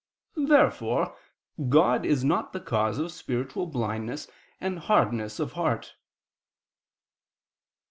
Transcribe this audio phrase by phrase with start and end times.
[0.47, 1.15] Therefore
[1.69, 4.27] God is not the cause of spiritual blindness
[4.59, 5.93] and hardness of heart.